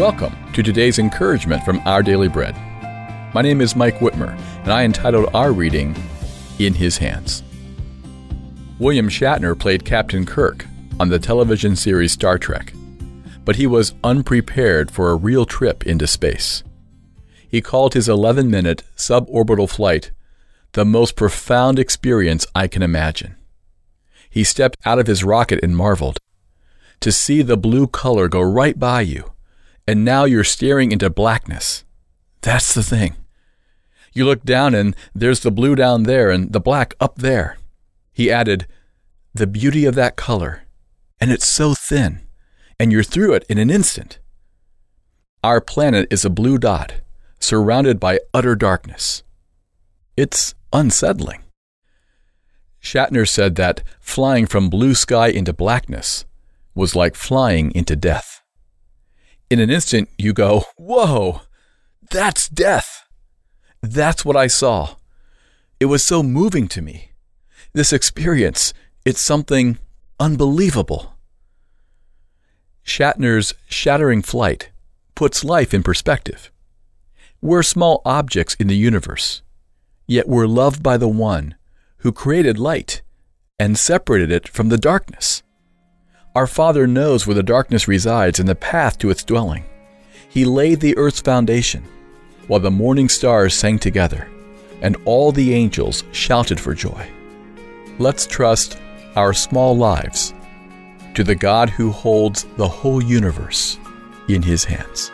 [0.00, 2.56] Welcome to today's encouragement from Our Daily Bread.
[3.34, 4.30] My name is Mike Whitmer,
[4.62, 5.94] and I entitled our reading,
[6.58, 7.42] In His Hands.
[8.78, 10.64] William Shatner played Captain Kirk
[10.98, 12.72] on the television series Star Trek,
[13.44, 16.64] but he was unprepared for a real trip into space.
[17.46, 20.12] He called his 11 minute suborbital flight
[20.72, 23.36] the most profound experience I can imagine.
[24.30, 26.16] He stepped out of his rocket and marveled
[27.00, 29.29] to see the blue color go right by you,
[29.90, 31.84] and now you're staring into blackness.
[32.42, 33.16] That's the thing.
[34.12, 37.58] You look down and there's the blue down there and the black up there.
[38.12, 38.68] He added,
[39.34, 40.62] The beauty of that color.
[41.20, 42.20] And it's so thin,
[42.78, 44.20] and you're through it in an instant.
[45.42, 47.00] Our planet is a blue dot,
[47.40, 49.24] surrounded by utter darkness.
[50.16, 51.42] It's unsettling.
[52.80, 56.26] Shatner said that flying from blue sky into blackness
[56.76, 58.39] was like flying into death.
[59.50, 61.40] In an instant, you go, Whoa,
[62.08, 63.04] that's death.
[63.82, 64.94] That's what I saw.
[65.80, 67.10] It was so moving to me.
[67.72, 68.72] This experience,
[69.04, 69.78] it's something
[70.20, 71.14] unbelievable.
[72.84, 74.70] Shatner's shattering flight
[75.16, 76.52] puts life in perspective.
[77.40, 79.42] We're small objects in the universe,
[80.06, 81.56] yet we're loved by the one
[81.98, 83.02] who created light
[83.58, 85.42] and separated it from the darkness.
[86.32, 89.64] Our Father knows where the darkness resides and the path to its dwelling.
[90.28, 91.82] He laid the earth's foundation
[92.46, 94.28] while the morning stars sang together
[94.80, 97.08] and all the angels shouted for joy.
[97.98, 98.78] Let's trust
[99.16, 100.32] our small lives
[101.14, 103.76] to the God who holds the whole universe
[104.28, 105.10] in his hands.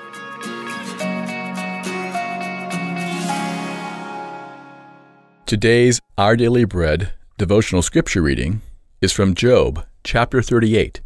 [5.46, 8.60] Today's Our Daily Bread devotional scripture reading
[9.00, 11.00] is from Job chapter 38,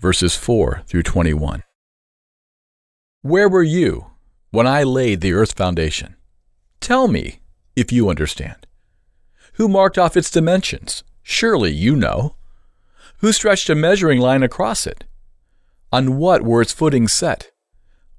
[0.00, 1.62] verses 4 through 21.
[3.20, 4.06] Where were you
[4.50, 6.16] when I laid the earth's foundation?
[6.80, 7.40] Tell me
[7.76, 8.66] if you understand.
[9.54, 11.04] Who marked off its dimensions?
[11.22, 12.36] Surely you know.
[13.18, 15.04] Who stretched a measuring line across it?
[15.92, 17.50] On what were its footings set?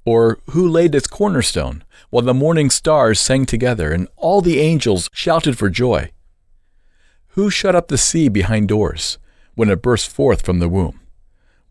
[0.06, 5.10] Or who laid its cornerstone while the morning stars sang together and all the angels
[5.14, 6.12] shouted for joy?
[7.30, 9.18] Who shut up the sea behind doors
[9.56, 11.01] when it burst forth from the womb?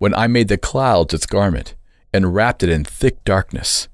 [0.00, 1.74] When I made the clouds its garment
[2.10, 3.86] and wrapped it in thick darkness?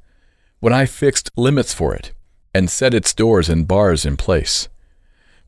[0.60, 2.12] When I fixed limits for it
[2.54, 4.68] and set its doors and bars in place?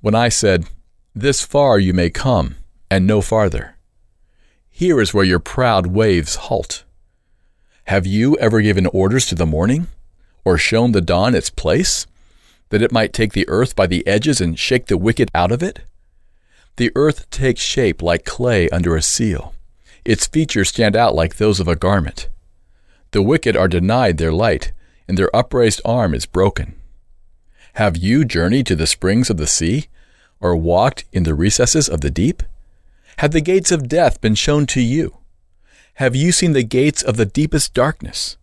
[0.01, 0.67] When I said,
[1.15, 2.57] This far you may come
[2.91, 3.77] and no farther?
[4.69, 6.83] Here is where your proud waves halt.
[7.85, 9.87] Have you ever given orders to the morning,
[10.45, 12.05] or shown the dawn its place,
[12.71, 15.63] that it might take the earth by the edges and shake the wicked out of
[15.63, 15.83] it?
[16.79, 19.55] The earth takes shape like clay under a seal.
[20.09, 22.31] Its features stand out like those of a garment.
[23.11, 24.73] The wicked are denied their light,
[25.07, 26.77] and their upraised arm is broken.
[27.75, 29.89] Have you journeyed to the springs of the sea,
[30.41, 32.43] or walked in the recesses of the deep?
[33.19, 35.19] Have the gates of death been shown to you?
[35.97, 38.39] Have you seen the gates of the deepest darkness?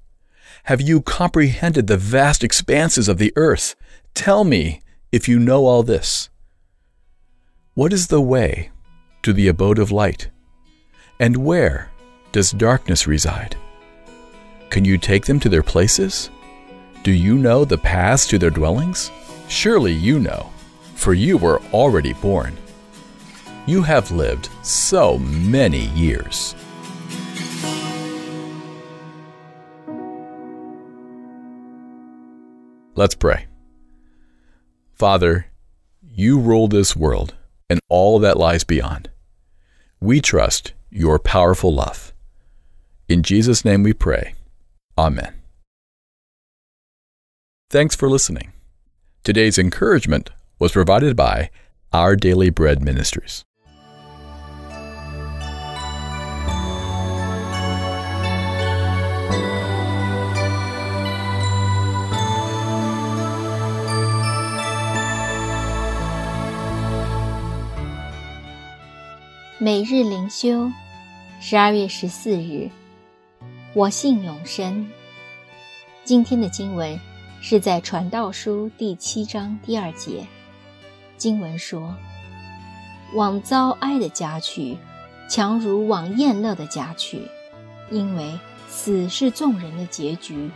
[0.65, 3.73] Have you comprehended the vast expanses of the earth?
[4.13, 6.29] Tell me if you know all this.
[7.73, 8.69] What is the way
[9.23, 10.29] to the abode of light?
[11.19, 11.91] And where
[12.33, 13.55] does darkness reside?
[14.69, 16.29] Can you take them to their places?
[17.03, 19.11] Do you know the paths to their dwellings?
[19.47, 20.49] Surely you know,
[20.95, 22.57] for you were already born.
[23.65, 26.53] You have lived so many years.
[32.95, 33.47] Let's pray.
[34.93, 35.47] Father,
[36.01, 37.35] you rule this world
[37.69, 39.09] and all that lies beyond.
[39.99, 42.12] We trust your powerful love.
[43.08, 44.34] In Jesus' name we pray.
[44.96, 45.34] Amen.
[47.70, 48.52] Thanks for listening.
[49.22, 51.50] Today's encouragement was provided by
[51.92, 53.44] Our Daily Bread Ministries.
[69.62, 70.72] 每日灵修，
[71.47, 72.67] 十二月十四日，
[73.75, 74.89] 我信永生。
[76.03, 76.99] 今天的经文
[77.39, 80.25] 是在《传道书》第七章第二节。
[81.17, 81.95] 经文说
[83.13, 84.75] ：“往遭哀的家去，
[85.29, 87.21] 强如往宴乐的家去，
[87.91, 88.33] 因为
[88.67, 90.49] 死是众人的结局，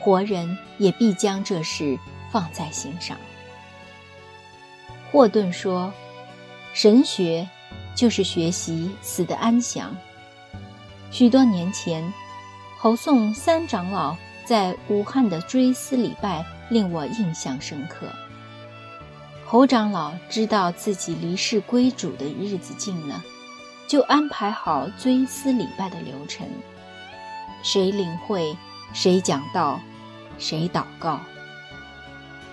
[0.00, 1.96] 活人也必将这事
[2.32, 3.16] 放在心上。”
[5.12, 5.94] 霍顿说
[6.74, 7.48] ：“神学。”
[7.94, 9.96] 就是学习死的安详。
[11.14, 12.12] 许多年前，
[12.76, 18.08] 侯宋三长老在武汉的追思礼拜令我印象深刻。
[19.46, 23.22] 侯长老知道自己离世归主的日子近了，
[23.86, 26.48] 就安排好追思礼拜的流程，
[27.62, 28.56] 谁领会，
[28.92, 29.80] 谁讲道，
[30.36, 31.20] 谁祷告。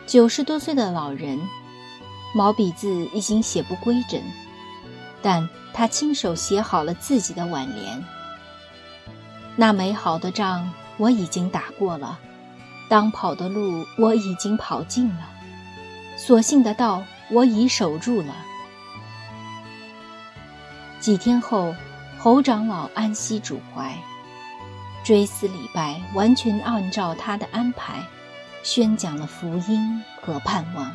[0.06, 1.40] 九十多岁的老人，
[2.36, 4.22] 毛笔字已经写不规整，
[5.20, 8.06] 但他亲手写好了自己的挽联。
[9.62, 12.18] 那美好的仗我已经打过了，
[12.90, 15.30] 当跑的路我已经跑尽了，
[16.18, 18.34] 所幸的道我已守住了。
[21.00, 21.76] 几天后，
[22.18, 23.96] 侯长老安息主怀，
[25.04, 28.02] 追思礼拜完全按照他的安排，
[28.64, 30.92] 宣讲了福音和盼望。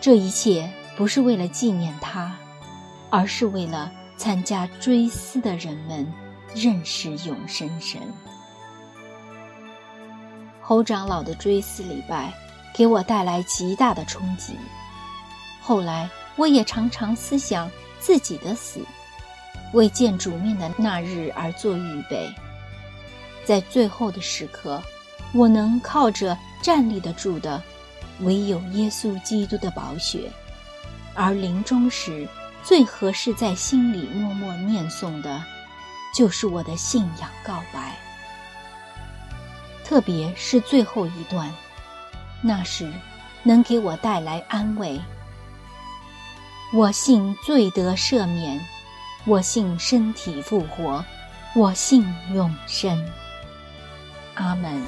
[0.00, 2.36] 这一切不是为了纪念他，
[3.10, 6.23] 而是为了参加追思的人们。
[6.54, 8.00] 认识永生神。
[10.60, 12.32] 侯长老的追思礼拜
[12.74, 14.56] 给我带来极大的冲击。
[15.60, 18.80] 后来，我也常常思想自己的死，
[19.72, 22.32] 为见主面的那日而做预备。
[23.44, 24.82] 在最后的时刻，
[25.34, 27.62] 我能靠着站立得住的，
[28.20, 30.30] 唯有耶稣基督的宝血；
[31.14, 32.26] 而临终时，
[32.62, 35.42] 最合适在心里默默念诵的。
[36.14, 37.96] 就是我的信仰告白，
[39.84, 41.52] 特别是最后一段，
[42.40, 42.88] 那时
[43.42, 45.00] 能给我带来安慰。
[46.72, 48.60] 我信罪得赦免，
[49.26, 51.04] 我信身体复活，
[51.54, 52.96] 我信永生。
[54.34, 54.82] 阿门。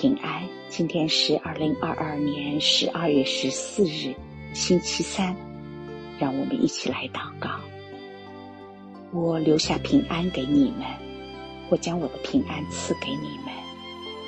[0.00, 4.14] 平安，今天是二零二二年十二月十四日，
[4.54, 5.36] 星期三。
[6.18, 7.60] 让我们一起来祷告。
[9.12, 10.86] 我留下平安给你们，
[11.68, 13.52] 我将我的平安赐给你们，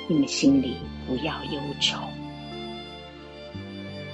[0.07, 0.75] 你们心里
[1.07, 1.97] 不要忧愁。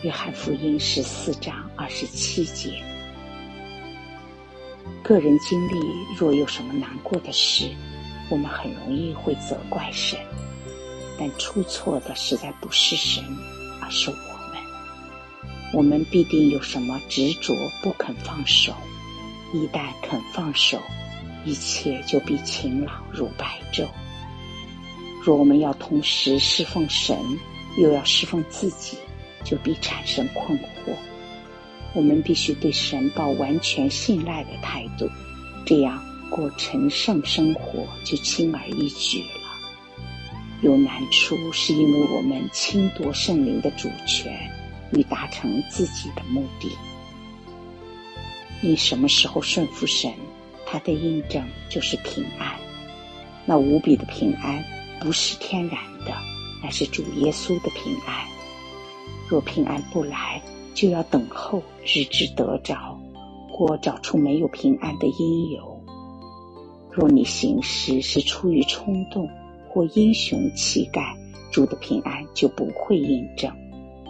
[0.01, 2.71] 约翰福音十四章二十七节。
[5.03, 5.73] 个人经历
[6.17, 7.69] 若有什么难过的事，
[8.29, 10.17] 我们很容易会责怪神。
[11.19, 13.21] 但出错的实在不是神，
[13.81, 14.57] 而是我们。
[15.73, 18.73] 我们必定有什么执着不肯放手，
[19.53, 20.79] 一旦肯放手，
[21.43, 23.85] 一切就必晴朗如白昼。
[25.21, 27.17] 若我们要同时侍奉神，
[27.77, 28.97] 又要侍奉自己，
[29.43, 30.95] 就必产生困惑。
[31.93, 35.09] 我们必须对神抱完全信赖的态度，
[35.65, 39.38] 这样过成圣生活就轻而易举了。
[40.61, 44.37] 有难处，是因为我们侵夺圣灵的主权，
[44.91, 46.69] 以达成自己的目的。
[48.61, 50.11] 你什么时候顺服神，
[50.65, 52.59] 他的印证就是平安。
[53.45, 54.63] 那无比的平安，
[54.99, 56.13] 不是天然的，
[56.61, 58.27] 乃是主耶稣的平安。
[59.29, 60.41] 若平安不来，
[60.73, 62.99] 就要等候，日之得着，
[63.49, 65.81] 或找出没有平安的因由。
[66.91, 69.29] 若你行事是出于冲动，
[69.69, 71.15] 或英雄气概，
[71.51, 73.51] 主的平安就不会印证，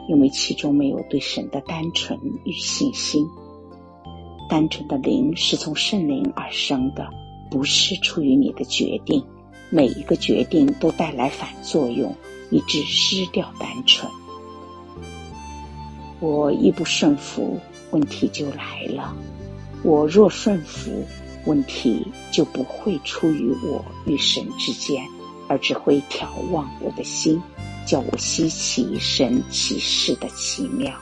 [0.07, 3.25] 因为其中没有对神的单纯与信心。
[4.49, 7.07] 单纯的灵是从圣灵而生的，
[7.51, 9.23] 不是出于你的决定。
[9.69, 12.15] 每一个决定都带来反作用，
[12.49, 14.11] 以致失掉单纯。
[16.19, 17.59] 我一不顺服，
[17.91, 19.13] 问题就来了；
[19.83, 21.05] 我若顺服，
[21.45, 25.05] 问题就不会出于我与神之间。
[25.49, 27.41] 而只会眺望我的心，
[27.85, 30.93] 叫我稀奇神奇事的奇妙。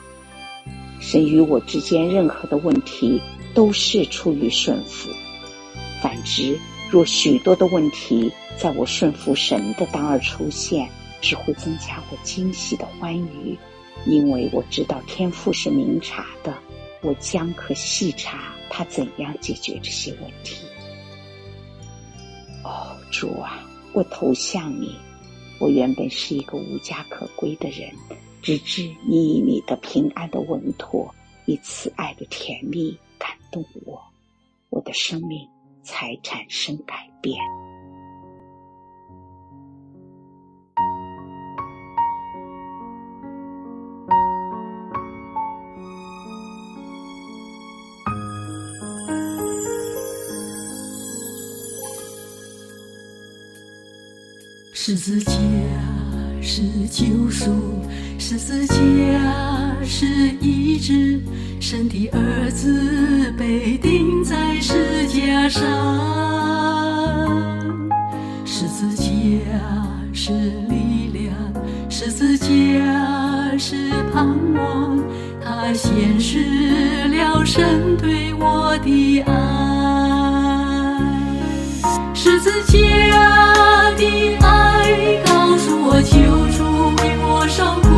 [0.98, 3.22] 神与我之间任何的问题，
[3.54, 5.10] 都是出于顺服。
[6.02, 6.58] 反之，
[6.90, 10.88] 若许多的问题在我顺服神的当儿出现，
[11.20, 13.56] 只会增加我惊喜的欢愉，
[14.06, 16.54] 因为我知道天赋是明察的，
[17.02, 20.64] 我将可细察他怎样解决这些问题。
[22.64, 23.67] 哦，主啊！
[23.98, 24.94] 我投向你，
[25.58, 27.92] 我原本是一个无家可归的人，
[28.40, 31.12] 直至你以你的平安的稳妥
[31.46, 34.00] 以慈爱的甜蜜感动我，
[34.70, 35.48] 我的生命
[35.82, 37.36] 才产生改变。
[54.90, 55.32] 十字架
[56.40, 57.50] 是救赎，
[58.18, 58.74] 十字架
[59.84, 60.06] 是
[60.40, 61.20] 医治，
[61.60, 65.62] 神的儿子被钉在十字架上。
[68.46, 69.04] 十字架
[70.14, 70.32] 是
[70.70, 71.34] 力量，
[71.90, 72.48] 十字架
[73.58, 74.98] 是盼望，
[75.44, 79.67] 它显示了神对我的爱。
[82.64, 84.02] 家的
[84.40, 84.46] 爱
[85.26, 86.18] 告诉我救
[86.56, 86.58] 主
[87.02, 87.88] 为我受苦，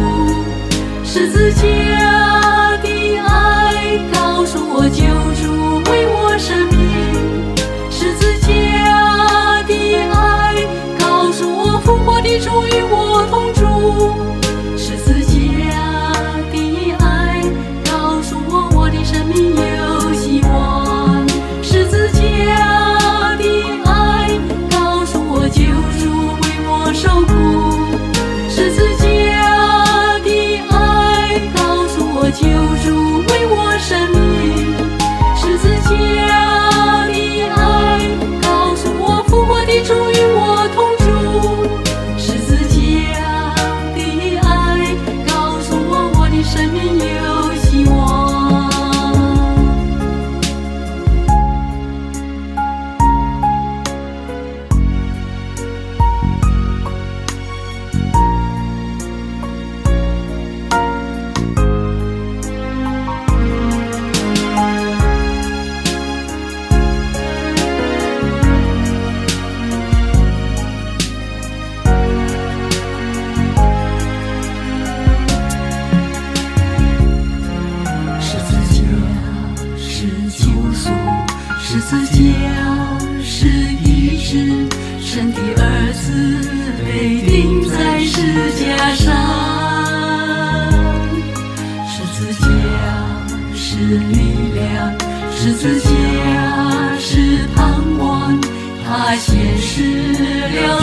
[1.04, 1.62] 十字架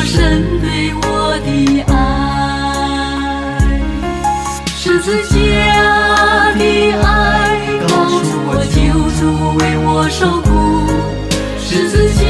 [0.07, 1.01] 神对我
[1.45, 1.93] 的爱。
[4.65, 5.35] 十字架
[6.53, 6.63] 的
[7.03, 7.05] 爱
[7.89, 7.91] 告
[8.23, 8.75] 诉我救
[9.19, 9.21] 主
[9.59, 10.47] 为我受苦，
[11.59, 12.23] 十字架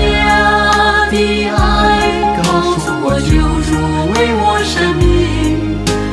[1.11, 1.15] 的
[1.49, 1.55] 爱
[2.41, 2.45] 告
[2.79, 3.29] 诉我救
[3.67, 3.69] 主
[4.13, 5.05] 为我生命，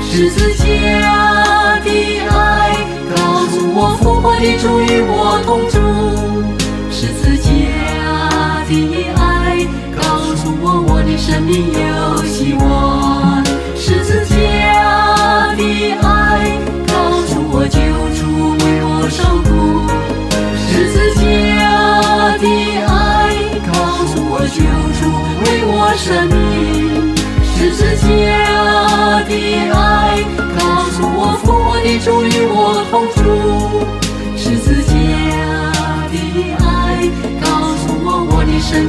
[0.02, 0.62] 十字架
[1.80, 1.88] 的
[2.28, 2.76] 爱
[3.16, 3.16] 告
[3.47, 5.80] 诉我复活的主与我同住，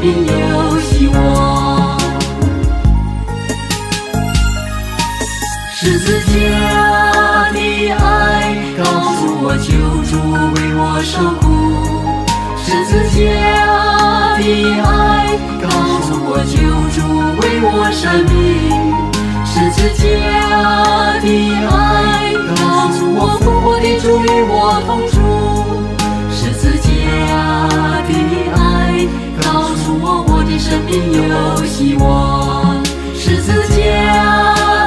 [0.05, 1.97] 有希望。
[5.77, 6.31] 十字架
[7.51, 7.59] 的
[7.91, 8.83] 爱告
[9.15, 9.67] 诉我救
[10.09, 10.12] 主
[10.55, 11.43] 为我受苦，
[12.57, 13.17] 十字架
[14.38, 14.41] 的
[14.81, 14.85] 爱
[15.62, 15.63] 告
[16.01, 16.53] 诉我救
[16.95, 16.97] 主
[17.41, 18.33] 为我生命，
[19.45, 20.03] 十字架
[21.19, 21.25] 的
[21.69, 24.53] 爱告诉我复活的主与我
[24.88, 25.13] 同住，
[26.31, 26.88] 十字架
[30.67, 32.84] 生命有希望。
[33.13, 33.77] 十字架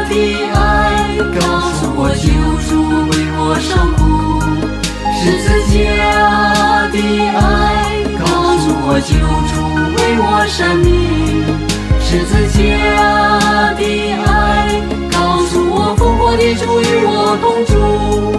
[0.08, 0.12] 的
[0.52, 2.26] 爱告诉我，救
[2.66, 2.70] 主
[3.10, 4.00] 为我受苦。
[5.14, 5.78] 十字架
[6.90, 6.98] 的
[7.30, 7.38] 爱
[8.18, 8.26] 告
[8.58, 9.14] 诉我，救
[9.48, 9.54] 主
[9.94, 10.86] 为我生命。
[12.00, 12.58] 十字架
[13.74, 13.80] 的
[14.26, 14.26] 爱
[15.12, 15.16] 告
[15.46, 18.37] 诉我，复活的主与我同住。